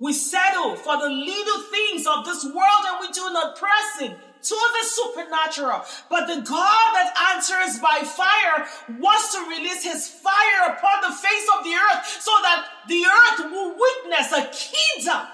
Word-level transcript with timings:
We 0.00 0.14
settle 0.14 0.76
for 0.76 0.96
the 0.96 1.10
little 1.10 1.62
things 1.70 2.06
of 2.06 2.24
this 2.24 2.42
world 2.44 2.82
and 2.88 3.00
we 3.00 3.12
do 3.12 3.30
not 3.32 3.56
press 3.56 4.00
in 4.00 4.10
to 4.10 4.54
the 4.54 4.86
supernatural. 4.86 5.82
But 6.08 6.26
the 6.26 6.40
God 6.40 6.94
that 6.94 7.34
answers 7.34 7.78
by 7.80 8.00
fire 8.04 8.66
wants 8.98 9.34
to 9.34 9.40
release 9.48 9.84
his 9.84 10.08
fire 10.08 10.72
upon 10.72 11.02
the 11.02 11.14
face 11.14 11.46
of 11.56 11.64
the 11.64 11.74
earth 11.74 12.06
so 12.20 12.32
that 12.42 12.66
the 12.88 13.04
earth 13.04 13.50
will 13.52 13.76
witness 13.78 14.32
a 14.32 14.50
kingdom 14.50 15.26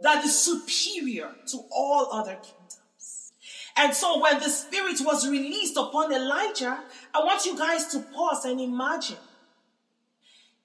that 0.00 0.24
is 0.24 0.36
superior 0.36 1.30
to 1.46 1.58
all 1.70 2.12
other 2.12 2.34
kingdoms. 2.34 3.32
And 3.76 3.94
so 3.94 4.20
when 4.20 4.40
the 4.40 4.48
spirit 4.48 5.00
was 5.02 5.28
released 5.28 5.76
upon 5.76 6.12
Elijah, 6.12 6.82
I 7.14 7.20
want 7.20 7.46
you 7.46 7.56
guys 7.56 7.86
to 7.92 8.00
pause 8.00 8.44
and 8.44 8.60
imagine. 8.60 9.18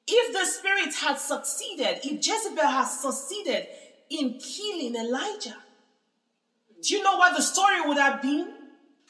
If 0.08 0.34
the 0.34 0.46
spirit 0.46 0.94
had 0.96 1.18
succeeded, 1.18 2.00
if 2.04 2.26
Jezebel 2.26 2.68
has 2.68 3.00
succeeded 3.00 3.68
in 4.10 4.40
killing 4.40 4.96
Elijah, 4.96 5.58
do 6.82 6.96
you 6.96 7.04
know 7.04 7.16
what 7.16 7.36
the 7.36 7.42
story 7.42 7.80
would 7.86 7.98
have 7.98 8.22
been? 8.22 8.54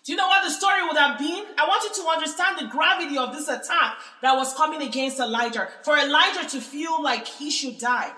Do 0.04 0.12
you 0.12 0.18
know 0.18 0.28
what 0.28 0.44
the 0.44 0.52
story 0.52 0.84
would 0.86 0.98
have 0.98 1.18
been? 1.18 1.46
I 1.58 1.68
want 1.68 1.84
you 1.84 2.04
to 2.04 2.10
understand 2.10 2.60
the 2.60 2.68
gravity 2.72 3.18
of 3.18 3.34
this 3.34 3.48
attack 3.48 3.98
that 4.22 4.36
was 4.36 4.54
coming 4.54 4.82
against 4.82 5.20
Elijah. 5.20 5.70
For 5.84 5.98
Elijah 5.98 6.48
to 6.50 6.62
feel 6.62 7.02
like 7.02 7.26
he 7.26 7.50
should 7.50 7.80
die. 7.80 8.12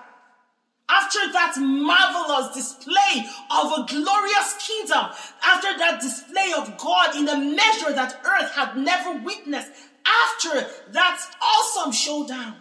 After 0.88 1.18
that 1.32 1.54
marvelous 1.58 2.54
display 2.54 3.26
of 3.50 3.72
a 3.72 3.86
glorious 3.88 4.56
kingdom, 4.58 5.06
after 5.42 5.78
that 5.78 6.00
display 6.00 6.52
of 6.56 6.76
God 6.76 7.16
in 7.16 7.28
a 7.28 7.38
measure 7.38 7.92
that 7.92 8.20
earth 8.24 8.52
had 8.52 8.76
never 8.76 9.18
witnessed, 9.24 9.70
after 10.06 10.66
that 10.90 11.20
awesome 11.40 11.92
showdown, 11.92 12.54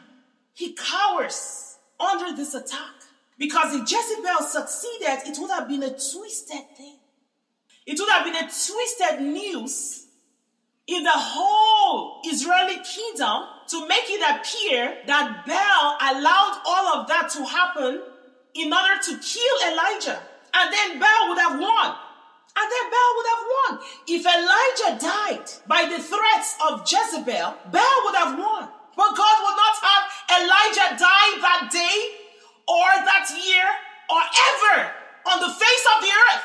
he 0.55 0.73
cowers 0.73 1.77
under 2.00 2.36
this 2.36 2.55
attack. 2.55 2.95
Because 3.38 3.76
if 3.76 3.82
Jezebel 3.91 4.48
succeeded, 4.48 5.28
it 5.28 5.38
would 5.40 5.52
have 5.52 5.68
been 5.68 5.84
a 5.84 5.90
twisted 5.90 6.66
thing. 6.78 6.98
It 7.86 8.00
would 8.00 8.09
have 8.09 8.25
been 8.25 8.36
a 8.36 8.48
twisted 8.48 9.22
news 9.22 10.08
in 10.88 11.03
the 11.03 11.11
whole 11.14 12.22
Israeli 12.26 12.81
kingdom 12.83 13.44
to 13.67 13.88
make 13.88 14.08
it 14.08 14.22
appear 14.23 14.98
that 15.08 15.45
Baal 15.45 15.98
allowed 16.16 16.61
all 16.66 17.00
of 17.00 17.08
that 17.08 17.30
to 17.31 17.44
happen 17.44 18.02
in 18.53 18.72
order 18.72 19.02
to 19.03 19.17
kill 19.20 19.56
Elijah. 19.72 20.20
And 20.53 20.73
then 20.73 21.00
Baal 21.00 21.30
would 21.30 21.39
have 21.39 21.59
won. 21.59 21.95
And 22.56 22.67
then 22.72 22.86
Baal 22.88 23.11
would 23.17 23.30
have 23.36 23.44
won. 23.56 23.72
If 24.08 24.23
Elijah 24.23 25.03
died 25.03 25.48
by 25.67 25.83
the 25.92 26.02
threats 26.02 26.56
of 26.70 26.88
Jezebel, 26.88 27.56
Baal 27.72 27.98
would 28.06 28.16
have 28.16 28.39
won. 28.39 28.70
But 28.95 29.11
God 29.11 29.38
would 29.44 29.59
not 29.59 29.76
have 29.83 30.03
Elijah 30.39 30.89
die 30.95 31.31
that 31.44 31.67
day 31.72 31.98
or 32.67 32.88
that 33.26 33.45
year 33.45 33.66
or 34.09 34.22
ever 34.22 34.92
on 35.31 35.40
the 35.40 35.54
face 35.54 35.86
of 35.95 36.02
the 36.02 36.09
earth. 36.09 36.44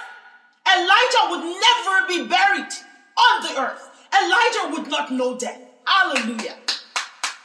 Elijah 0.67 1.25
would 1.31 1.45
never 1.45 2.07
be 2.09 2.29
buried 2.29 2.73
on 3.17 3.43
the 3.43 3.61
earth. 3.61 3.91
Elijah 4.13 4.75
would 4.75 4.91
not 4.91 5.13
know 5.13 5.39
death. 5.39 5.61
Hallelujah. 5.85 6.57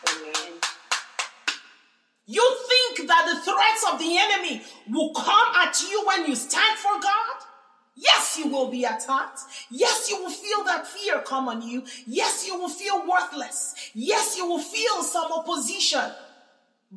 Amen. 0.10 0.60
You 2.28 2.58
think 2.68 3.08
that 3.08 3.26
the 3.28 3.42
threats 3.42 3.86
of 3.92 4.00
the 4.00 4.18
enemy 4.18 4.62
will 4.92 5.14
come 5.14 5.56
at 5.56 5.82
you 5.82 6.04
when 6.08 6.28
you 6.28 6.36
stand 6.36 6.78
for 6.78 7.00
God? 7.02 7.36
Yes, 7.96 8.38
you 8.38 8.50
will 8.50 8.70
be 8.70 8.84
attacked. 8.84 9.40
Yes, 9.72 10.10
you 10.10 10.22
will 10.22 10.32
feel 10.32 10.66
that 10.66 10.86
fear 10.86 11.22
come 11.22 11.48
on 11.48 11.62
you. 11.62 11.84
Yes, 12.06 12.46
you 12.46 12.58
will 12.60 12.70
feel 12.70 13.08
worthless. 13.08 13.74
Yes, 13.94 14.38
you 14.38 14.46
will 14.46 14.60
feel 14.60 15.02
some 15.02 15.32
opposition. 15.32 16.12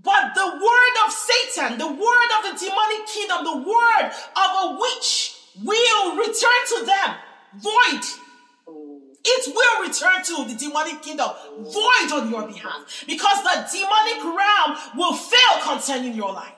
But 0.02 0.34
the 0.34 0.46
word 0.46 1.06
of 1.06 1.12
Satan, 1.12 1.78
the 1.78 1.88
word 1.88 2.30
of 2.38 2.44
the 2.44 2.64
demonic 2.64 3.06
kingdom, 3.06 3.44
the 3.44 3.56
word 3.56 4.12
of 4.36 4.50
a 4.62 4.78
witch 4.78 5.34
will 5.64 6.16
return 6.16 6.60
to 6.68 6.86
them 6.86 7.16
void. 7.56 8.04
It 9.24 9.54
will 9.54 9.86
return 9.86 10.22
to 10.24 10.44
the 10.48 10.54
demonic 10.56 11.02
kingdom 11.02 11.30
void 11.58 12.12
on 12.12 12.30
your 12.30 12.46
behalf 12.46 13.04
because 13.06 13.42
the 13.42 13.68
demonic 13.72 14.22
realm 14.22 14.76
will 14.96 15.14
fail 15.14 15.62
concerning 15.64 16.14
your 16.14 16.32
life. 16.32 16.54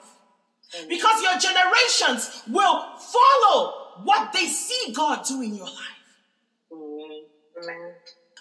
Because 0.87 1.21
your 1.21 1.37
generations 1.37 2.43
will 2.47 2.85
follow 2.97 3.73
what 4.03 4.31
they 4.33 4.45
see 4.45 4.93
God 4.93 5.25
do 5.27 5.41
in 5.41 5.55
your 5.55 5.65
life. 5.65 6.01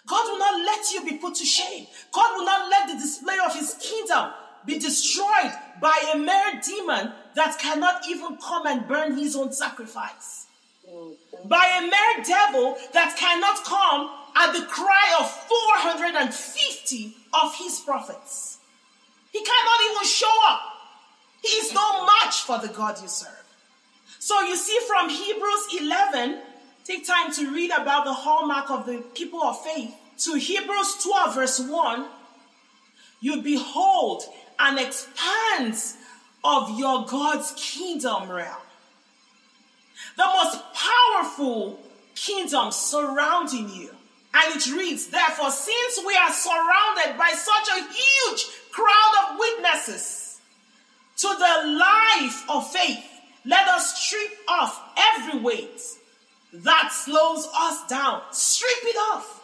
God 0.07 0.31
will 0.31 0.39
not 0.39 0.65
let 0.65 0.93
you 0.93 1.05
be 1.05 1.17
put 1.19 1.35
to 1.37 1.45
shame. 1.45 1.87
God 2.13 2.37
will 2.37 2.45
not 2.45 2.69
let 2.71 2.89
the 2.89 2.95
display 2.95 3.37
of 3.45 3.55
his 3.55 3.75
kingdom 3.81 4.31
be 4.67 4.79
destroyed 4.79 5.53
by 5.81 6.13
a 6.15 6.19
mere 6.19 6.61
demon 6.63 7.13
that 7.35 7.59
cannot 7.59 8.07
even 8.09 8.37
come 8.37 8.67
and 8.67 8.87
burn 8.87 9.17
his 9.17 9.37
own 9.37 9.53
sacrifice. 9.53 10.47
By 11.45 11.67
a 11.79 11.83
mere 11.83 12.25
devil 12.25 12.77
that 12.93 13.17
cannot 13.17 13.65
come 13.65 14.11
at 14.37 14.53
the 14.53 14.67
cry 14.67 15.17
of 15.21 15.31
450 15.31 17.17
of 17.43 17.55
his 17.57 17.81
prophets. 17.81 18.59
He 19.33 19.43
cannot 19.43 19.81
even 19.91 20.05
show 20.07 20.39
up. 20.49 20.61
He 21.43 21.49
is 21.49 21.73
no 21.73 22.07
match 22.07 22.43
for 22.43 22.59
the 22.59 22.69
God 22.69 23.01
you 23.01 23.09
serve. 23.09 23.31
So 24.19 24.41
you 24.43 24.57
see 24.57 24.79
from 24.87 25.09
Hebrews 25.09 25.69
11, 25.81 26.41
take 26.85 27.07
time 27.07 27.33
to 27.33 27.51
read 27.55 27.71
about 27.71 28.05
the 28.05 28.13
hallmark 28.13 28.71
of 28.71 28.85
the 28.87 28.99
people 29.15 29.43
of 29.43 29.63
faith, 29.65 29.95
to 30.25 30.35
Hebrews 30.35 31.03
12, 31.03 31.35
verse 31.35 31.61
1, 31.61 32.07
you 33.21 33.43
behold 33.43 34.25
an 34.61 34.79
expanse 34.79 35.97
of 36.45 36.79
your 36.79 37.07
God's 37.07 37.53
kingdom 37.57 38.31
realm. 38.31 38.57
The 40.17 40.25
most 40.25 40.61
powerful 40.75 41.81
kingdom 42.15 42.73
surrounding 42.73 43.69
you. 43.69 43.91
And 44.33 44.57
it 44.57 44.67
reads, 44.73 45.09
Therefore, 45.09 45.51
since 45.51 46.01
we 46.07 46.17
are 46.17 46.33
surrounded 46.33 47.19
by 47.19 47.31
such 47.31 47.69
a 47.69 47.93
huge 47.93 48.47
crowd 48.71 49.13
of 49.31 49.39
witnesses 49.39 50.41
to 51.17 51.29
the 51.29 51.79
life 51.79 52.45
of 52.49 52.71
faith, 52.71 53.05
let 53.45 53.67
us 53.69 54.01
strip 54.01 54.31
off 54.49 54.81
every 54.97 55.41
weight 55.41 55.81
that 56.53 56.91
slows 56.93 57.49
us 57.57 57.87
down. 57.87 58.23
Strip 58.31 58.85
it 58.85 58.97
off. 59.13 59.40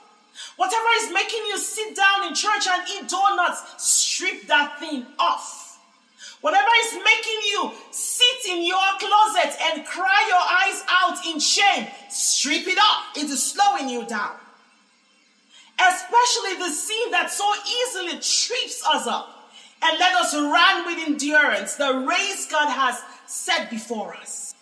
Whatever 0.57 0.87
is 1.01 1.13
making 1.13 1.43
you 1.47 1.59
sit 1.59 1.95
down 1.97 2.27
in 2.27 2.35
church 2.35 2.67
and 2.69 2.89
eat 2.89 3.09
donuts, 3.09 3.63
strip 3.79 4.47
that 4.47 4.79
thing 4.79 5.07
off. 5.19 5.79
Whatever 6.41 6.69
is 6.85 6.93
making 6.93 7.41
you 7.51 7.73
sit 7.91 8.53
in 8.53 8.67
your 8.67 8.77
closet 8.99 9.57
and 9.63 9.87
cry 9.87 10.25
your 10.29 10.39
eyes 10.39 10.85
out 10.89 11.27
in 11.27 11.41
shame, 11.41 11.87
strip 12.09 12.67
it 12.67 12.79
off. 12.79 13.17
It 13.17 13.31
is 13.31 13.43
slowing 13.43 13.89
you 13.89 14.07
down. 14.07 14.37
Especially 15.79 16.57
the 16.59 16.71
sin 16.71 17.11
that 17.11 17.31
so 17.31 17.51
easily 17.83 18.13
trips 18.13 18.83
us 18.87 19.07
up. 19.07 19.33
And 19.83 19.99
let 19.99 20.15
us 20.15 20.35
run 20.35 20.87
with 20.87 21.07
endurance 21.07 21.75
the 21.75 22.05
race 22.09 22.51
God 22.51 22.71
has 22.71 23.03
set 23.27 23.69
before 23.71 24.15
us. 24.15 24.56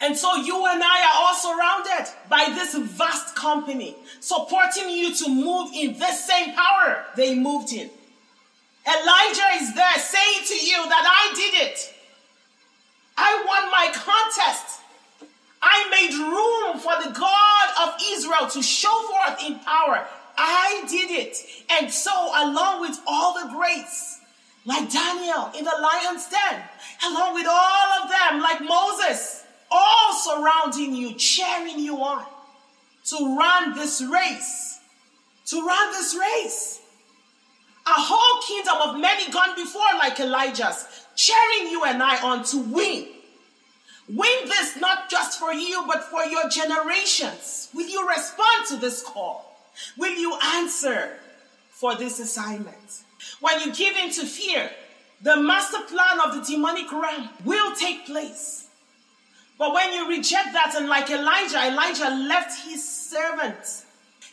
And 0.00 0.16
so 0.16 0.34
you 0.36 0.66
and 0.66 0.82
I 0.82 1.02
are 1.02 1.16
all 1.20 1.34
surrounded 1.34 2.12
by 2.28 2.52
this 2.54 2.74
vast 2.74 3.36
company, 3.36 3.96
supporting 4.20 4.88
you 4.88 5.14
to 5.14 5.28
move 5.28 5.70
in 5.74 5.98
this 5.98 6.24
same 6.24 6.54
power 6.54 7.04
they 7.16 7.34
moved 7.34 7.72
in. 7.72 7.90
Elijah 8.86 9.62
is 9.62 9.74
there 9.74 9.98
saying 9.98 10.44
to 10.46 10.54
you 10.54 10.88
that 10.88 11.04
I 11.06 11.34
did 11.34 11.68
it. 11.68 11.94
I 13.16 13.44
won 13.46 13.70
my 13.70 13.90
contest. 13.92 14.80
I 15.62 15.88
made 15.90 16.16
room 16.16 16.78
for 16.80 16.96
the 17.02 17.18
God 17.18 17.68
of 17.82 18.00
Israel 18.12 18.48
to 18.48 18.62
show 18.62 19.06
forth 19.08 19.44
in 19.44 19.58
power. 19.58 20.06
I 20.38 20.84
did 20.88 21.10
it. 21.10 21.36
And 21.70 21.92
so, 21.92 22.10
along 22.10 22.80
with 22.80 22.98
all 23.06 23.34
the 23.34 23.52
greats, 23.52 24.20
like 24.64 24.90
Daniel 24.90 25.50
in 25.56 25.64
the 25.64 25.76
lion's 25.80 26.28
den, 26.28 26.62
along 27.06 27.34
with 27.34 27.46
all 27.48 28.02
of 28.02 28.08
them, 28.08 28.40
like 28.40 28.60
Moses, 28.60 28.89
surrounding 30.50 30.94
you, 30.94 31.14
cheering 31.14 31.78
you 31.78 31.96
on 32.02 32.24
to 33.04 33.36
run 33.36 33.74
this 33.74 34.02
race. 34.02 34.78
To 35.46 35.66
run 35.66 35.92
this 35.92 36.16
race. 36.16 36.80
A 37.86 37.92
whole 37.92 38.42
kingdom 38.42 38.76
of 38.88 39.00
many 39.00 39.30
gone 39.32 39.56
before, 39.56 39.82
like 39.98 40.20
Elijah's, 40.20 40.86
cheering 41.16 41.70
you 41.70 41.84
and 41.84 42.02
I 42.02 42.22
on 42.22 42.44
to 42.44 42.58
win. 42.58 43.08
Win 44.08 44.38
this 44.44 44.76
not 44.76 45.08
just 45.08 45.38
for 45.38 45.52
you, 45.52 45.84
but 45.86 46.04
for 46.04 46.24
your 46.24 46.48
generations. 46.48 47.68
Will 47.74 47.88
you 47.88 48.08
respond 48.08 48.66
to 48.68 48.76
this 48.76 49.02
call? 49.02 49.56
Will 49.96 50.14
you 50.16 50.36
answer 50.56 51.16
for 51.70 51.94
this 51.94 52.20
assignment? 52.20 53.02
When 53.40 53.60
you 53.60 53.72
give 53.72 53.96
in 53.96 54.10
to 54.12 54.26
fear, 54.26 54.70
the 55.22 55.36
master 55.36 55.80
plan 55.88 56.20
of 56.20 56.34
the 56.34 56.52
demonic 56.52 56.90
realm 56.92 57.30
will 57.44 57.74
take 57.74 58.06
place. 58.06 58.69
But 59.60 59.74
when 59.74 59.92
you 59.92 60.08
reject 60.08 60.54
that, 60.54 60.74
and 60.74 60.88
like 60.88 61.10
Elijah, 61.10 61.58
Elijah 61.66 62.08
left 62.08 62.66
his 62.66 62.82
servant. 62.82 63.84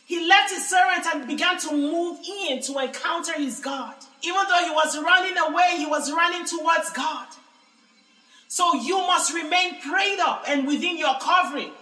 He 0.06 0.26
left 0.26 0.50
his 0.50 0.66
servant 0.66 1.04
and 1.04 1.28
began 1.28 1.58
to 1.58 1.72
move 1.76 2.18
in 2.40 2.62
to 2.62 2.78
encounter 2.78 3.34
his 3.34 3.60
God. 3.60 3.94
Even 4.22 4.40
though 4.48 4.64
he 4.64 4.70
was 4.70 4.98
running 4.98 5.36
away, 5.36 5.74
he 5.76 5.84
was 5.84 6.10
running 6.10 6.46
towards 6.46 6.88
God. 6.92 7.26
So 8.48 8.74
you 8.76 8.96
must 9.00 9.34
remain 9.34 9.78
prayed 9.82 10.18
up 10.18 10.44
and 10.48 10.66
within 10.66 10.96
your 10.96 11.18
covering. 11.20 11.72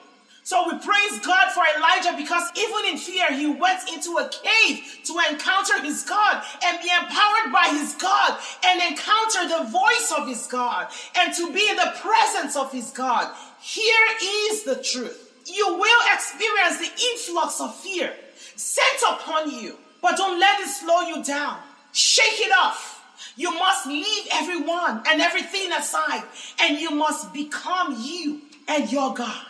So 0.47 0.63
we 0.65 0.79
praise 0.79 1.19
God 1.27 1.51
for 1.51 1.65
Elijah 1.77 2.17
because 2.17 2.49
even 2.57 2.93
in 2.93 2.99
fear, 2.99 3.27
he 3.33 3.49
went 3.49 3.81
into 3.93 4.17
a 4.19 4.31
cave 4.31 4.81
to 5.03 5.19
encounter 5.29 5.83
his 5.83 6.05
God 6.05 6.41
and 6.65 6.81
be 6.81 6.89
empowered 6.89 7.53
by 7.53 7.67
his 7.73 7.95
God 7.95 8.39
and 8.65 8.81
encounter 8.81 9.49
the 9.49 9.69
voice 9.69 10.15
of 10.17 10.29
his 10.29 10.47
God 10.47 10.87
and 11.19 11.35
to 11.35 11.53
be 11.53 11.69
in 11.69 11.75
the 11.75 11.93
presence 11.97 12.55
of 12.55 12.71
his 12.71 12.93
God. 12.93 13.35
Here 13.61 14.07
is 14.23 14.63
the 14.63 14.77
truth. 14.77 15.35
You 15.47 15.67
will 15.67 16.15
experience 16.15 16.79
the 16.79 16.93
influx 17.11 17.61
of 17.61 17.75
fear 17.75 18.15
sent 18.55 19.03
upon 19.11 19.51
you, 19.51 19.75
but 20.01 20.17
don't 20.17 20.39
let 20.39 20.61
it 20.61 20.69
slow 20.69 21.01
you 21.09 21.25
down. 21.25 21.59
Shake 21.91 22.39
it 22.39 22.53
off. 22.57 23.03
You 23.35 23.51
must 23.51 23.89
leave 23.89 24.29
everyone 24.33 25.03
and 25.09 25.21
everything 25.21 25.73
aside, 25.73 26.23
and 26.61 26.79
you 26.79 26.93
must 26.93 27.35
become 27.35 27.97
you 28.01 28.43
and 28.69 28.93
your 28.93 29.13
God. 29.13 29.46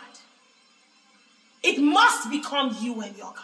It 1.67 1.81
must 1.81 2.29
become 2.29 2.77
you 2.79 3.01
and 3.01 3.17
your 3.17 3.33
God. 3.33 3.43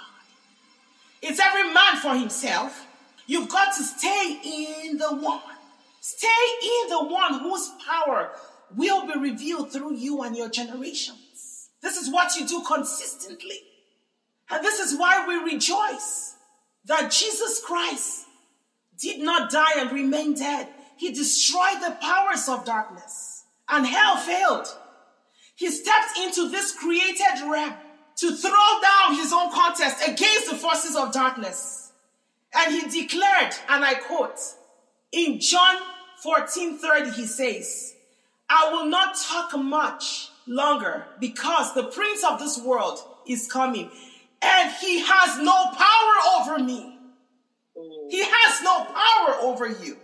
It's 1.22 1.42
every 1.42 1.74
man 1.74 1.98
for 1.98 2.16
himself. 2.16 2.88
You've 3.28 3.50
got 3.50 3.75
to 3.75 3.84
stay 3.84 4.40
in 4.42 4.98
the 4.98 5.10
one. 5.10 5.42
Stay 6.00 6.28
in 6.64 6.90
the 6.90 7.04
one 7.04 7.40
whose 7.40 7.70
power 7.86 8.31
will 8.78 9.06
be 9.08 9.20
revealed 9.20 9.74
through 9.74 9.96
you 9.96 10.24
and 10.24 10.38
your 10.38 10.50
generations. 10.50 11.68
This 11.81 11.98
is 11.98 12.10
what 12.10 12.38
you 12.38 12.48
do 12.48 12.64
consistently. 12.66 13.60
And 14.50 14.64
this 14.64 14.80
is 14.80 14.98
why 14.98 15.28
we 15.28 15.54
rejoice 15.54 16.36
that 16.86 17.12
Jesus 17.12 17.62
Christ 17.66 18.24
did 19.02 19.19
not 19.19 19.52
die 19.52 19.80
and 19.80 19.92
remain 19.92 20.34
dead. 20.34 20.69
He 20.96 21.12
destroyed 21.12 21.81
the 21.81 21.98
powers 22.00 22.48
of 22.48 22.64
darkness 22.64 23.44
and 23.68 23.86
hell 23.86 24.16
failed. 24.16 24.68
He 25.56 25.69
stepped 25.69 26.18
into 26.18 26.50
this 26.50 26.74
created 26.74 27.42
realm 27.50 27.74
to 28.18 28.36
throw 28.36 28.80
down 28.81 29.15
his 29.15 29.33
own 29.33 29.51
contest 29.51 30.07
against 30.07 30.50
the 30.50 30.56
forces 30.56 30.95
of 30.95 31.12
darkness. 31.12 31.92
And 32.54 32.74
he 32.74 33.01
declared, 33.01 33.54
and 33.69 33.83
I 33.83 33.95
quote, 33.95 34.39
in 35.12 35.39
John 35.39 35.77
14 36.21 36.77
30, 36.77 37.12
he 37.12 37.25
says, 37.25 37.95
I 38.50 38.69
will 38.71 38.86
not 38.86 39.15
talk 39.15 39.57
much 39.57 40.30
longer 40.45 41.06
because 41.19 41.74
the 41.74 41.83
prince 41.83 42.24
of 42.24 42.39
this 42.39 42.60
world 42.60 43.00
is 43.27 43.51
coming 43.51 43.89
and 44.42 44.71
he 44.81 45.00
has 45.00 45.39
no 45.39 45.71
power 45.71 46.42
over 46.42 46.63
me. 46.63 46.98
He 48.09 48.24
has 48.24 48.62
no 48.62 48.83
power 48.83 49.36
over 49.42 49.68
you. 49.68 49.98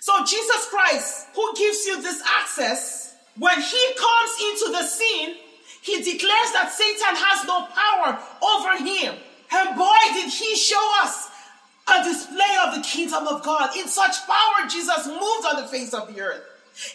So 0.00 0.24
Jesus 0.24 0.68
Christ, 0.68 1.28
who 1.34 1.54
gives 1.56 1.84
you 1.86 2.00
this 2.00 2.22
access, 2.38 3.16
when 3.38 3.60
he 3.60 3.94
comes 3.98 4.30
into 4.40 4.78
the 4.78 4.84
scene, 4.84 5.36
he 5.82 5.96
declares 6.02 6.52
that 6.52 6.72
Satan 6.72 7.16
has 7.16 7.46
no 7.46 7.66
power 7.72 8.18
over 8.42 8.84
him. 8.84 9.14
And 9.52 9.76
boy, 9.76 9.98
did 10.14 10.30
he 10.30 10.54
show 10.54 10.82
us 11.02 11.30
a 11.90 12.04
display 12.04 12.56
of 12.66 12.74
the 12.74 12.82
kingdom 12.82 13.26
of 13.26 13.42
God. 13.42 13.76
In 13.76 13.88
such 13.88 14.26
power, 14.26 14.66
Jesus 14.68 15.06
moved 15.06 15.46
on 15.46 15.62
the 15.62 15.68
face 15.68 15.92
of 15.92 16.12
the 16.12 16.20
earth. 16.20 16.42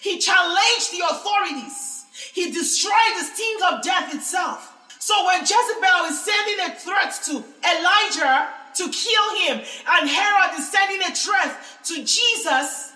He 0.02 0.20
challenged 0.20 0.92
the 0.92 1.04
authorities. 1.10 2.06
He 2.34 2.52
destroyed 2.52 3.14
the 3.18 3.24
sting 3.26 3.58
of 3.72 3.82
death 3.84 4.14
itself. 4.14 4.72
So 5.00 5.26
when 5.26 5.42
Jezebel 5.42 6.06
is 6.08 6.24
sending 6.24 6.66
a 6.66 6.76
threat 6.76 7.14
to 7.26 7.44
Elijah 7.64 8.50
to 8.76 8.90
kill 8.90 9.36
him, 9.46 9.64
and 9.88 10.10
Herod 10.10 10.58
is 10.60 10.72
sending 10.72 11.02
a 11.02 11.14
threat 11.14 11.58
to 11.86 11.96
Jesus 12.04 12.94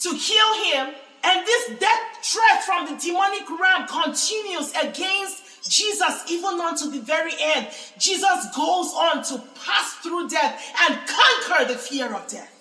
to 0.00 0.10
kill 0.18 0.54
him, 0.64 0.94
and 1.24 1.46
this 1.46 1.78
death 1.78 2.07
threat 2.22 2.62
from 2.64 2.86
the 2.86 3.00
demonic 3.00 3.48
realm 3.48 3.86
continues 3.86 4.72
against 4.72 5.68
Jesus 5.68 6.24
even 6.30 6.60
unto 6.60 6.90
the 6.90 7.00
very 7.00 7.32
end. 7.40 7.68
Jesus 7.98 8.46
goes 8.54 8.92
on 8.94 9.22
to 9.24 9.42
pass 9.64 9.94
through 10.02 10.28
death 10.28 10.74
and 10.82 10.98
conquer 11.06 11.72
the 11.72 11.78
fear 11.78 12.14
of 12.14 12.26
death. 12.28 12.54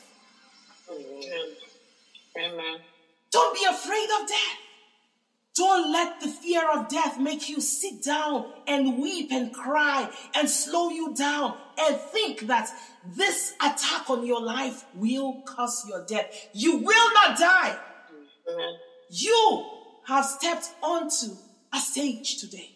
Amen. 0.91 1.55
Amen. 2.37 2.79
Don't 3.31 3.55
be 3.55 3.65
afraid 3.69 4.07
of 4.21 4.27
death. 4.27 4.57
Don't 5.55 5.91
let 5.91 6.21
the 6.21 6.27
fear 6.27 6.69
of 6.71 6.87
death 6.87 7.19
make 7.19 7.49
you 7.49 7.59
sit 7.59 8.03
down 8.03 8.45
and 8.67 8.99
weep 8.99 9.31
and 9.31 9.51
cry 9.51 10.07
and 10.35 10.47
slow 10.47 10.89
you 10.89 11.15
down 11.15 11.57
and 11.79 11.95
think 11.95 12.41
that 12.41 12.69
this 13.15 13.53
attack 13.59 14.07
on 14.07 14.23
your 14.23 14.41
life 14.41 14.85
will 14.93 15.41
cause 15.45 15.83
your 15.89 16.05
death. 16.05 16.49
You 16.53 16.77
will 16.77 17.13
not 17.13 17.39
die. 17.39 17.75
You 19.09 19.65
have 20.07 20.25
stepped 20.25 20.69
onto 20.81 21.27
a 21.73 21.79
stage 21.79 22.37
today. 22.39 22.71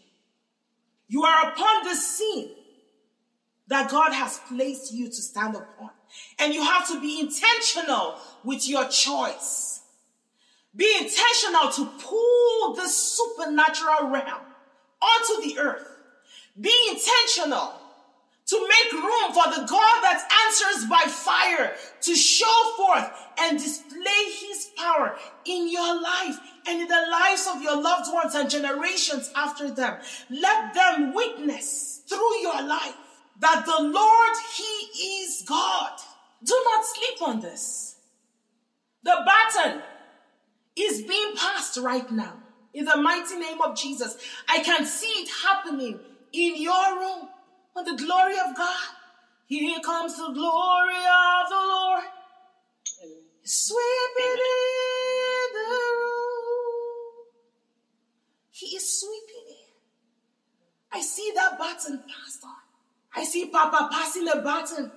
You 1.08 1.24
are 1.24 1.50
upon 1.50 1.84
the 1.84 1.96
scene 1.96 2.52
that 3.68 3.90
God 3.90 4.14
has 4.14 4.40
placed 4.48 4.94
you 4.94 5.08
to 5.08 5.16
stand 5.16 5.56
upon. 5.56 5.92
And 6.40 6.54
you 6.54 6.64
have 6.64 6.88
to 6.90 7.00
be 7.00 7.20
intentional 7.20 8.16
with 8.44 8.68
your 8.68 8.88
choice. 8.90 9.82
Be 10.76 10.90
intentional 10.98 11.70
to 11.72 11.86
pull 12.02 12.76
the 12.76 12.88
supernatural 12.88 14.10
realm 14.10 14.42
onto 15.02 15.48
the 15.48 15.60
earth. 15.60 15.88
Be 16.60 16.74
intentional 16.90 17.74
to 18.52 18.68
make 18.68 18.92
room 18.92 19.32
for 19.32 19.50
the 19.50 19.66
God 19.66 20.02
that 20.02 20.28
answers 20.46 20.86
by 20.90 21.04
fire 21.08 21.74
to 22.02 22.16
show 22.16 22.74
forth 22.76 23.10
and 23.40 23.58
display 23.58 24.24
his 24.42 24.70
power 24.76 25.16
in 25.46 25.72
your 25.72 26.02
life 26.02 26.38
and 26.68 26.82
in 26.82 26.88
the 26.90 27.06
lives 27.10 27.48
of 27.50 27.62
your 27.62 27.82
loved 27.82 28.12
ones 28.14 28.36
and 28.36 28.50
generations 28.50 29.32
after 29.38 29.72
them. 29.72 29.98
Let 30.30 30.74
them 30.74 31.14
witness 31.14 32.02
through 32.10 32.40
your 32.42 32.62
life 32.62 32.96
that 33.40 33.66
the 33.66 33.84
Lord, 33.84 34.36
he 34.58 35.22
is 35.22 35.46
God. 35.48 35.94
Do 36.44 36.62
not 36.74 36.86
sleep 36.86 37.22
on 37.30 37.40
this. 37.40 37.96
The 39.04 39.16
baton 39.26 39.82
is 40.76 41.04
being 41.04 41.38
passed 41.38 41.78
right 41.78 42.12
now 42.12 42.34
in 42.74 42.84
the 42.84 42.98
mighty 42.98 43.38
name 43.38 43.62
of 43.62 43.78
Jesus. 43.78 44.18
I 44.50 44.60
can 44.60 44.86
see 44.86 45.08
it 45.08 45.30
happening 45.42 46.02
in 46.34 46.62
your 46.62 47.00
room 47.00 47.30
with 47.76 47.86
the 47.86 48.04
glory 48.04 48.36
of 48.40 48.56
God. 48.56 48.90
Here 49.46 49.80
comes 49.84 50.16
the 50.16 50.32
glory 50.32 50.96
of 50.96 51.50
the 51.50 51.56
Lord. 51.56 52.04
Sweeping 53.44 54.40
in 54.40 55.54
the 55.54 55.70
room. 55.70 57.26
He 58.52 58.68
is 58.76 59.00
sweeping 59.00 59.48
in. 59.50 59.72
I 60.92 61.02
see 61.02 61.32
that 61.36 61.58
button 61.58 62.04
passed 62.08 62.44
on. 62.44 62.52
I 63.16 63.24
see 63.24 63.48
Papa 63.48 63.90
passing 63.92 64.28
a 64.28 64.38
button. 64.38 64.92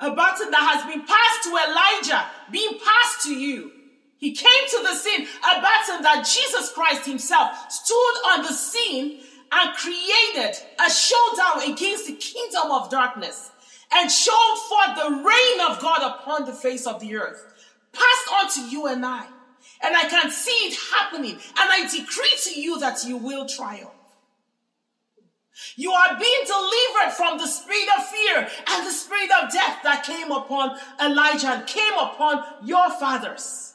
A 0.00 0.10
button 0.10 0.50
that 0.50 0.76
has 0.76 0.92
been 0.92 1.06
passed 1.06 1.44
to 1.44 1.50
Elijah, 1.50 2.26
being 2.50 2.78
passed 2.84 3.22
to 3.26 3.34
you. 3.34 3.70
He 4.18 4.32
came 4.32 4.68
to 4.70 4.82
the 4.82 4.94
scene, 4.94 5.22
a 5.22 5.60
button 5.60 6.02
that 6.02 6.28
Jesus 6.28 6.72
Christ 6.72 7.06
himself 7.06 7.70
stood 7.70 8.14
on 8.32 8.42
the 8.42 8.52
scene 8.52 9.20
and 9.52 9.76
created 9.76 10.56
a 10.80 10.90
showdown 10.90 11.70
against 11.70 12.06
the 12.06 12.14
kingdom 12.14 12.70
of 12.70 12.90
darkness 12.90 13.50
and 13.92 14.10
showed 14.10 14.56
forth 14.68 14.96
the 14.96 15.10
reign 15.10 15.70
of 15.70 15.78
God 15.80 16.02
upon 16.02 16.46
the 16.46 16.54
face 16.54 16.86
of 16.86 17.00
the 17.00 17.14
earth, 17.16 17.44
passed 17.92 18.28
on 18.32 18.50
to 18.50 18.70
you 18.70 18.86
and 18.86 19.04
I. 19.04 19.26
And 19.84 19.96
I 19.96 20.08
can 20.08 20.30
see 20.30 20.50
it 20.50 20.78
happening, 20.94 21.32
and 21.32 21.40
I 21.56 21.88
decree 21.90 22.34
to 22.44 22.60
you 22.60 22.78
that 22.80 23.04
you 23.04 23.16
will 23.16 23.46
triumph. 23.46 23.90
You 25.76 25.92
are 25.92 26.18
being 26.18 26.44
delivered 26.46 27.12
from 27.14 27.38
the 27.38 27.46
spirit 27.46 27.88
of 27.98 28.06
fear 28.06 28.48
and 28.68 28.86
the 28.86 28.90
spirit 28.90 29.30
of 29.42 29.52
death 29.52 29.78
that 29.82 30.04
came 30.04 30.30
upon 30.30 30.78
Elijah 31.00 31.48
and 31.48 31.66
came 31.66 31.92
upon 31.94 32.44
your 32.64 32.90
fathers. 32.90 33.74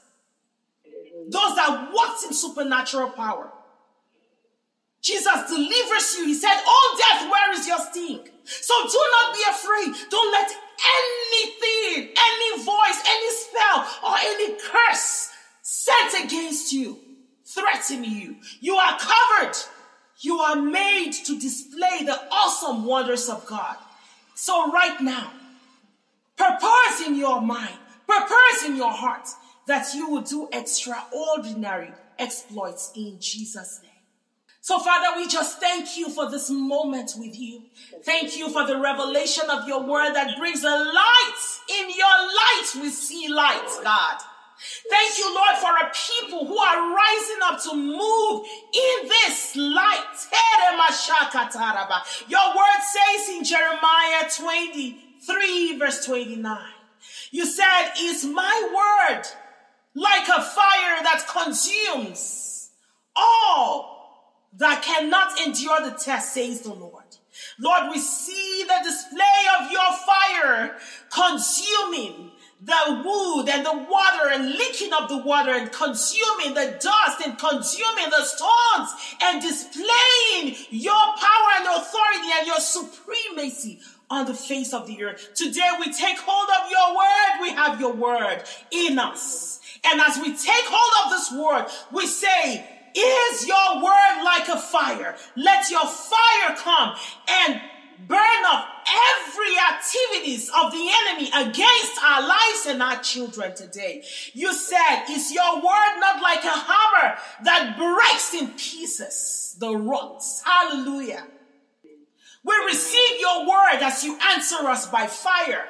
Those 1.29 1.55
that 1.55 1.89
walked 1.93 2.23
in 2.23 2.33
supernatural 2.33 3.09
power. 3.09 3.51
Jesus 5.01 5.49
delivers 5.49 6.15
you. 6.17 6.25
He 6.25 6.33
said, 6.33 6.57
Oh, 6.65 6.99
death, 6.99 7.29
where 7.31 7.53
is 7.53 7.67
your 7.67 7.79
sting? 7.79 8.27
So 8.43 8.73
do 8.87 8.99
not 9.11 9.35
be 9.35 9.41
afraid. 9.49 10.09
Don't 10.09 10.31
let 10.31 10.49
anything, 10.49 12.13
any 12.17 12.63
voice, 12.63 13.01
any 13.05 13.31
spell, 13.31 13.87
or 14.03 14.15
any 14.17 14.57
curse 14.59 15.31
set 15.61 16.25
against 16.25 16.73
you 16.73 16.99
threaten 17.47 18.03
you. 18.03 18.35
You 18.59 18.75
are 18.75 18.97
covered. 18.99 19.55
You 20.19 20.37
are 20.39 20.55
made 20.55 21.13
to 21.25 21.39
display 21.39 22.03
the 22.03 22.19
awesome 22.31 22.85
wonders 22.85 23.29
of 23.29 23.45
God. 23.45 23.75
So, 24.35 24.71
right 24.71 24.99
now, 25.01 25.31
purpose 26.35 27.05
in 27.05 27.15
your 27.15 27.41
mind, 27.41 27.75
purpose 28.07 28.65
in 28.65 28.75
your 28.75 28.91
heart 28.91 29.27
that 29.67 29.93
you 29.93 30.09
will 30.09 30.21
do 30.21 30.47
extraordinary 30.51 31.91
exploits 32.17 32.91
in 32.95 33.17
Jesus' 33.19 33.79
name. 33.81 33.86
So, 34.61 34.79
Father, 34.79 35.17
we 35.17 35.27
just 35.27 35.59
thank 35.59 35.97
you 35.97 36.09
for 36.09 36.29
this 36.29 36.49
moment 36.49 37.13
with 37.17 37.37
you. 37.39 37.63
Thank 38.03 38.37
you 38.37 38.49
for 38.49 38.65
the 38.67 38.77
revelation 38.77 39.49
of 39.49 39.67
your 39.67 39.83
word 39.83 40.13
that 40.13 40.37
brings 40.37 40.63
a 40.63 40.67
light. 40.67 41.35
In 41.69 41.89
your 41.89 42.07
light, 42.07 42.67
we 42.81 42.89
see 42.89 43.29
light, 43.29 43.67
God. 43.83 44.17
Thank 44.89 45.17
you, 45.19 45.33
Lord, 45.33 45.55
for 45.57 45.69
a 45.69 45.91
people 45.93 46.47
who 46.47 46.57
are 46.57 46.95
rising 46.95 47.37
up 47.43 47.61
to 47.63 47.75
move 47.75 48.45
in 48.73 49.07
this 49.07 49.55
light. 49.55 50.27
Your 52.27 52.55
word 52.55 52.81
says 52.81 53.29
in 53.29 53.43
Jeremiah 53.43 54.29
23, 54.35 55.77
verse 55.77 56.05
29, 56.05 56.59
you 57.31 57.45
said, 57.45 57.91
Is 58.01 58.25
my 58.25 59.07
word 59.09 59.23
like 59.93 60.27
a 60.27 60.41
fire 60.41 61.03
that 61.03 61.25
consumes 61.31 62.71
all 63.15 63.96
that 64.57 64.81
cannot 64.81 65.39
endure 65.45 65.81
the 65.81 65.97
test, 65.97 66.33
says 66.33 66.61
the 66.61 66.73
Lord. 66.73 67.03
Lord, 67.59 67.91
we 67.91 67.99
see 67.99 68.63
the 68.67 68.83
display 68.83 69.21
of 69.59 69.71
your 69.71 69.93
fire 70.05 70.77
consuming 71.11 72.31
the 72.59 73.03
wood 73.05 73.49
and 73.49 73.63
the 73.63 73.85
water 73.89 74.29
and 74.31 74.49
licking 74.49 74.91
up 74.91 75.09
the 75.09 75.17
water 75.17 75.51
and 75.51 75.71
consuming 75.71 76.55
the 76.55 76.75
dust 76.81 77.21
and 77.23 77.37
consuming 77.37 78.09
the 78.09 78.23
stones 78.23 78.89
and 79.21 79.41
displaying 79.41 80.55
your 80.71 80.93
power 80.93 81.49
and 81.57 81.67
authority 81.67 82.29
and 82.39 82.47
your 82.47 82.59
supremacy 82.59 83.79
on 84.09 84.25
the 84.25 84.33
face 84.33 84.73
of 84.73 84.87
the 84.87 85.03
earth. 85.03 85.33
Today 85.35 85.69
we 85.79 85.93
take 85.93 86.17
hold 86.17 86.49
of 86.49 86.71
your 86.71 86.95
word. 86.95 87.41
We 87.41 87.49
have 87.51 87.79
your 87.79 87.93
word 87.93 88.43
in 88.71 88.97
us. 88.97 89.59
And 89.85 90.01
as 90.01 90.17
we 90.17 90.35
take 90.35 90.65
hold 90.67 91.05
of 91.05 91.11
this 91.11 91.31
word, 91.31 91.65
we 91.91 92.07
say, 92.07 92.76
is 92.99 93.47
your 93.47 93.83
word 93.83 94.23
like 94.23 94.47
a 94.49 94.57
fire? 94.57 95.15
Let 95.35 95.69
your 95.69 95.85
fire 95.85 96.55
come 96.55 96.95
and 97.29 97.61
burn 98.07 98.43
up 98.45 98.65
every 98.87 99.57
activities 99.73 100.49
of 100.49 100.71
the 100.71 100.89
enemy 101.01 101.27
against 101.29 102.03
our 102.03 102.21
lives 102.27 102.65
and 102.67 102.81
our 102.81 103.01
children 103.01 103.55
today. 103.55 104.03
You 104.33 104.53
said, 104.53 105.05
is 105.09 105.33
your 105.33 105.55
word 105.55 105.99
not 105.99 106.21
like 106.21 106.43
a 106.43 106.49
hammer 106.49 107.17
that 107.43 107.75
breaks 107.77 108.33
in 108.33 108.49
pieces 108.51 109.55
the 109.59 109.75
rocks? 109.75 110.43
Hallelujah. 110.45 111.25
We 112.43 112.55
receive 112.65 113.19
your 113.19 113.47
word 113.47 113.81
as 113.81 114.03
you 114.03 114.17
answer 114.31 114.67
us 114.67 114.87
by 114.87 115.07
fire. 115.07 115.65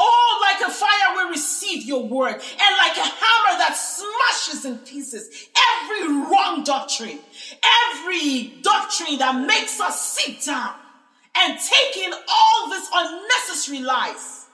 Oh, 0.00 0.38
like 0.40 0.68
a 0.68 0.72
fire, 0.72 1.16
we 1.16 1.30
receive 1.32 1.82
your 1.84 2.04
word, 2.04 2.34
and 2.34 2.76
like 2.78 2.96
a 2.96 3.02
hammer 3.02 3.58
that 3.58 3.76
smashes 3.76 4.64
in 4.64 4.78
pieces 4.78 5.48
every 5.82 6.06
wrong 6.06 6.62
doctrine, 6.62 7.18
every 7.90 8.60
doctrine 8.62 9.18
that 9.18 9.44
makes 9.44 9.80
us 9.80 10.00
sit 10.00 10.40
down 10.44 10.74
and 11.36 11.58
take 11.58 11.96
in 11.96 12.12
all 12.12 12.70
these 12.70 12.88
unnecessary 12.94 13.80
lies. 13.80 14.46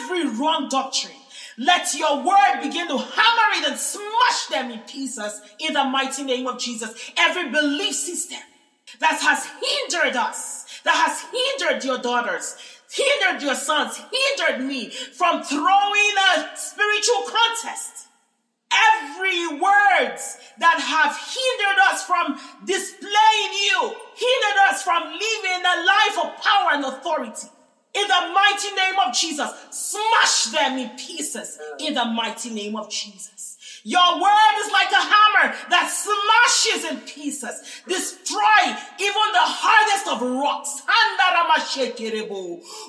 Every 0.00 0.28
wrong 0.28 0.68
doctrine. 0.68 1.14
Let 1.58 1.92
your 1.94 2.24
word 2.24 2.62
begin 2.62 2.88
to 2.88 2.98
hammer 2.98 3.58
it 3.58 3.68
and 3.68 3.78
smash 3.78 4.46
them 4.48 4.70
in 4.70 4.78
pieces 4.80 5.40
in 5.58 5.74
the 5.74 5.84
mighty 5.84 6.22
name 6.22 6.46
of 6.46 6.58
Jesus. 6.58 7.12
Every 7.18 7.50
belief 7.50 7.94
system 7.94 8.38
that 9.00 9.20
has 9.20 9.46
hindered 9.46 10.16
us, 10.16 10.64
that 10.84 10.94
has 10.96 11.24
hindered 11.30 11.84
your 11.84 11.98
daughters, 11.98 12.56
hindered 12.90 13.42
your 13.42 13.54
sons, 13.54 14.00
hindered 14.12 14.66
me 14.66 14.90
from 14.90 15.42
throwing 15.42 16.14
a 16.34 16.48
spiritual 16.56 17.22
contest. 17.26 18.08
Every 18.72 19.48
words 19.48 20.38
that 20.58 20.78
have 20.78 21.16
hindered 21.16 21.78
us 21.90 22.04
from 22.04 22.38
displaying 22.64 23.52
you, 23.52 23.94
hindered 24.14 24.58
us 24.70 24.82
from 24.82 25.02
living 25.04 25.62
a 25.64 25.84
life 25.84 26.18
of 26.24 26.42
power 26.42 26.70
and 26.72 26.84
authority. 26.84 27.48
In 27.92 28.06
the 28.06 28.32
mighty 28.32 28.74
name 28.76 28.94
of 29.04 29.12
Jesus, 29.12 29.50
smash 29.70 30.44
them 30.52 30.78
in 30.78 30.90
pieces 30.90 31.58
in 31.80 31.94
the 31.94 32.04
mighty 32.04 32.50
name 32.50 32.76
of 32.76 32.88
Jesus. 32.88 33.58
Your 33.84 34.20
word 34.20 34.54
is 34.64 34.72
like 34.72 34.92
a 34.92 35.00
hammer 35.00 35.54
that 35.70 35.88
smashes 35.88 36.90
in 36.90 37.00
pieces, 37.06 37.82
destroy 37.88 38.62
even 39.00 39.26
the 39.32 39.48
hardest 39.48 40.06
of 40.08 40.20
rocks. 40.20 40.82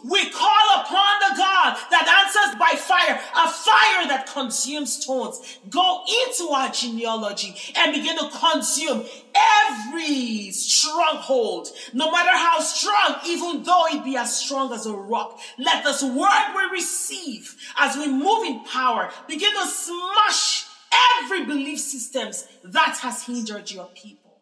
We 0.03 0.29
call 0.31 0.81
upon 0.81 1.13
the 1.19 1.37
God 1.37 1.77
that 1.91 2.25
answers 2.25 2.59
by 2.59 2.75
fire, 2.77 3.15
a 3.15 3.47
fire 3.47 4.07
that 4.07 4.29
consumes 4.33 5.01
stones. 5.01 5.59
Go 5.69 6.03
into 6.25 6.51
our 6.51 6.69
genealogy 6.71 7.55
and 7.77 7.93
begin 7.93 8.17
to 8.17 8.29
consume 8.29 9.05
every 9.33 10.51
stronghold, 10.51 11.69
no 11.93 12.11
matter 12.11 12.35
how 12.37 12.59
strong, 12.59 13.19
even 13.25 13.63
though 13.63 13.85
it 13.87 14.03
be 14.03 14.17
as 14.17 14.35
strong 14.35 14.73
as 14.73 14.85
a 14.85 14.93
rock. 14.93 15.39
Let 15.57 15.83
this 15.83 16.03
word 16.03 16.53
we 16.55 16.77
receive 16.77 17.55
as 17.77 17.95
we 17.95 18.07
move 18.11 18.45
in 18.45 18.59
power 18.65 19.09
begin 19.27 19.51
to 19.53 19.67
smash 19.67 20.60
every 20.91 21.45
belief 21.45 21.79
systems 21.79 22.47
that 22.63 22.97
has 23.01 23.25
hindered 23.25 23.71
your 23.71 23.89
people. 23.93 24.39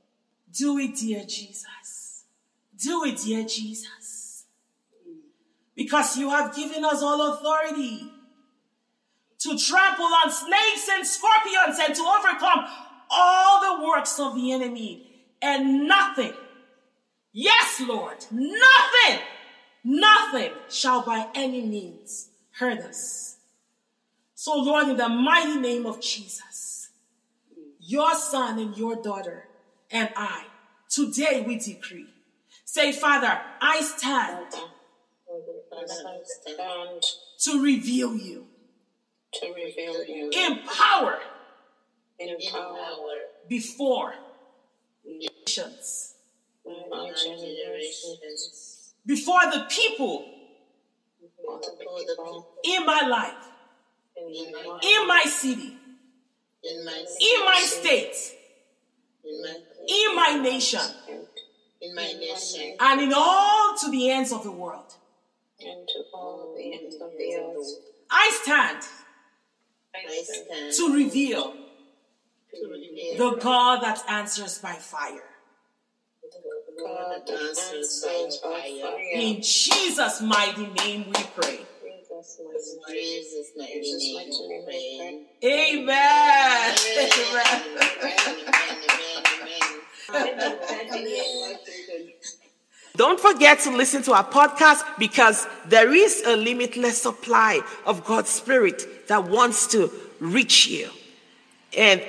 Do 0.52 0.78
it, 0.80 0.96
dear 0.96 1.24
Jesus. 1.26 2.26
Do 2.78 3.04
it, 3.06 3.20
dear 3.24 3.46
Jesus. 3.46 4.46
Because 5.76 6.18
you 6.18 6.30
have 6.30 6.56
given 6.56 6.84
us 6.84 7.02
all 7.02 7.34
authority 7.34 8.12
to 9.40 9.58
trample 9.58 10.06
on 10.06 10.32
snakes 10.32 10.90
and 10.92 11.08
scorpions 11.08 11.80
and 11.80 11.96
to 11.96 12.02
overcome 12.02 12.66
all 13.10 13.78
the 13.78 13.86
works 13.86 14.20
of 14.20 14.36
the 14.36 14.52
enemy 14.52 15.06
and 15.42 15.88
nothing, 15.88 16.34
yes, 17.32 17.82
Lord, 17.82 18.26
nothing, 18.32 19.22
nothing 19.84 20.52
shall 20.70 21.04
by 21.04 21.28
any 21.34 21.62
means 21.62 22.30
hurt 22.52 22.80
us. 22.80 23.38
So, 24.42 24.56
Lord, 24.56 24.88
in 24.88 24.96
the 24.96 25.10
mighty 25.10 25.60
name 25.60 25.86
of 25.86 26.00
Jesus, 26.00 26.92
your 27.78 28.16
son 28.16 28.58
and 28.58 28.78
your 28.78 28.96
daughter 28.96 29.50
and 29.92 30.10
I, 30.16 30.46
today 30.90 31.44
we 31.46 31.58
decree. 31.58 32.08
Say, 32.64 32.94
Father, 32.94 33.38
I 33.60 33.82
stand, 33.82 34.46
to 37.40 37.62
reveal 37.62 38.16
you, 38.16 38.48
to 39.42 39.48
reveal 39.54 40.06
you. 40.06 40.32
In 40.34 40.60
power, 40.60 41.20
in 42.18 42.38
power 42.50 43.18
before 43.50 44.14
nations, 45.04 46.14
before 49.06 49.42
the 49.52 49.66
people. 49.70 50.24
in 52.64 52.86
my 52.86 53.02
life 53.06 53.50
in 54.28 55.08
my 55.08 55.24
city, 55.26 55.78
in 56.64 56.86
my, 56.86 57.06
in 57.22 57.46
my 57.46 57.62
state, 57.66 58.16
in 59.24 59.42
my, 59.42 59.56
in 59.88 60.16
my 60.16 60.44
nation, 60.44 60.82
in 61.82 61.96
my 61.96 62.14
nation, 62.20 62.76
and 62.80 63.02
in 63.02 63.14
all 63.16 63.76
to 63.78 63.90
the 63.90 64.10
ends 64.10 64.32
of 64.32 64.44
the 64.44 64.52
world. 64.52 64.94
And 65.62 65.88
to 65.88 66.04
all 66.14 66.56
the 66.56 66.74
ends 66.74 66.96
of 66.96 67.12
the 67.18 67.36
earth. 67.36 67.68
I 68.10 68.40
stand, 68.42 68.78
I 69.94 70.24
stand 70.24 70.74
to 70.74 70.94
reveal, 70.96 71.52
to 71.52 72.68
reveal 72.70 73.18
the 73.18 73.38
God 73.38 73.82
that 73.84 74.04
answers 74.08 74.58
by 74.60 74.74
fire. 74.74 75.24
God 76.78 77.22
that 77.28 77.30
answers 77.30 78.06
by 78.06 78.30
fire. 78.42 79.00
In 79.14 79.42
Jesus' 79.42 80.22
mighty 80.22 80.68
name 80.68 81.06
we 81.08 81.24
pray. 81.36 81.60
Amen. 85.44 86.76
Don't 92.98 93.20
forget 93.20 93.60
to 93.60 93.72
listen 93.72 94.02
to 94.04 94.12
our 94.14 94.26
podcast 94.26 94.84
because 94.98 95.48
there 95.68 95.94
is 95.94 96.24
a 96.26 96.36
limitless 96.36 97.02
supply 97.02 97.62
of 97.86 98.04
God's 98.04 98.30
Spirit 98.30 99.08
that 99.08 99.24
wants 99.24 99.68
to 99.68 99.90
reach 100.20 100.68
you. 100.68 100.90
And 101.78 102.04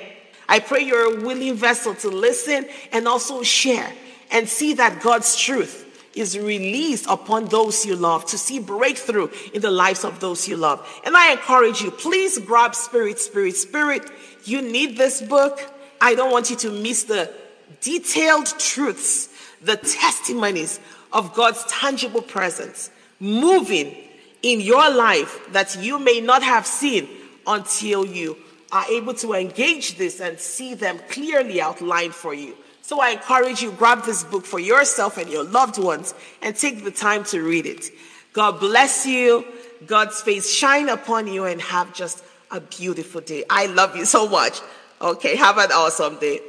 I 0.49 0.59
pray 0.59 0.81
you're 0.81 1.19
a 1.19 1.23
willing 1.23 1.55
vessel 1.55 1.95
to 1.95 2.09
listen 2.09 2.67
and 2.91 3.07
also 3.07 3.43
share 3.43 3.93
and 4.31 4.49
see 4.49 4.73
that 4.73 5.01
God's 5.01 5.37
truth 5.37 5.80
is 6.13 6.37
released 6.37 7.05
upon 7.09 7.45
those 7.45 7.85
you 7.85 7.95
love 7.95 8.25
to 8.25 8.37
see 8.37 8.59
breakthrough 8.59 9.29
in 9.53 9.61
the 9.61 9.71
lives 9.71 10.03
of 10.03 10.19
those 10.19 10.47
you 10.47 10.57
love. 10.57 10.85
And 11.05 11.15
I 11.15 11.31
encourage 11.31 11.81
you, 11.81 11.91
please 11.91 12.37
grab 12.39 12.75
Spirit, 12.75 13.19
Spirit, 13.19 13.55
Spirit. 13.55 14.09
You 14.43 14.61
need 14.61 14.97
this 14.97 15.21
book. 15.21 15.61
I 15.99 16.15
don't 16.15 16.31
want 16.31 16.49
you 16.49 16.55
to 16.57 16.71
miss 16.71 17.03
the 17.03 17.31
detailed 17.79 18.47
truths, 18.59 19.29
the 19.61 19.77
testimonies 19.77 20.79
of 21.13 21.33
God's 21.33 21.63
tangible 21.65 22.21
presence 22.21 22.89
moving 23.19 23.95
in 24.41 24.59
your 24.59 24.89
life 24.89 25.39
that 25.51 25.77
you 25.81 25.99
may 25.99 26.19
not 26.19 26.41
have 26.41 26.65
seen 26.65 27.07
until 27.45 28.05
you 28.05 28.37
are 28.71 28.85
able 28.89 29.13
to 29.13 29.33
engage 29.33 29.97
this 29.97 30.19
and 30.19 30.39
see 30.39 30.73
them 30.73 30.99
clearly 31.09 31.61
outlined 31.61 32.15
for 32.15 32.33
you. 32.33 32.55
So 32.91 32.99
I 32.99 33.11
encourage 33.11 33.61
you, 33.61 33.71
grab 33.71 34.03
this 34.03 34.25
book 34.25 34.45
for 34.45 34.59
yourself 34.59 35.17
and 35.17 35.29
your 35.29 35.45
loved 35.45 35.77
ones 35.77 36.13
and 36.41 36.53
take 36.53 36.83
the 36.83 36.91
time 36.91 37.23
to 37.31 37.41
read 37.41 37.65
it. 37.65 37.85
God 38.33 38.59
bless 38.59 39.05
you. 39.05 39.45
God's 39.85 40.21
face 40.21 40.51
shine 40.51 40.89
upon 40.89 41.27
you 41.27 41.45
and 41.45 41.61
have 41.61 41.93
just 41.93 42.21
a 42.51 42.59
beautiful 42.59 43.21
day. 43.21 43.45
I 43.49 43.67
love 43.67 43.95
you 43.95 44.03
so 44.03 44.27
much. 44.27 44.59
Okay, 44.99 45.37
have 45.37 45.57
an 45.57 45.71
awesome 45.71 46.19
day. 46.19 46.41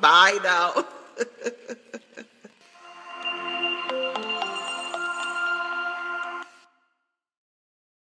Bye 0.00 0.38
now. 0.44 0.84